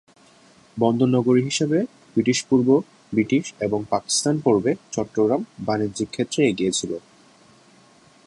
বন্দর 0.77 1.07
নগরী 1.07 1.41
হিসাবে 1.43 1.77
ব্রিটিশ-পূর্ব, 2.13 2.67
ব্রিটিশ 3.13 3.45
এবং 3.59 3.79
পাকিস্তান 3.89 4.35
পর্বে 4.43 4.71
চট্টগ্রাম 4.91 5.41
বাণিজ্যিক 5.59 6.09
ক্ষেত্রে 6.11 6.41
এগিয়ে 6.45 6.71
ছিল। 6.71 6.91